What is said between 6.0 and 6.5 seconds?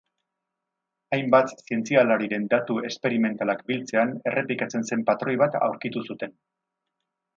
zuen.